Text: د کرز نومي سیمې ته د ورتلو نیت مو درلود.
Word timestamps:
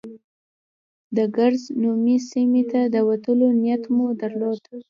د 1.15 1.17
کرز 1.35 1.63
نومي 1.81 2.17
سیمې 2.29 2.63
ته 2.71 2.81
د 2.93 2.95
ورتلو 3.07 3.47
نیت 3.61 3.83
مو 3.95 4.05
درلود. 4.21 4.61